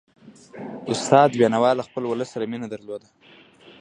[0.93, 3.09] استاد بينوا له خپل ولس سره مینه درلودله.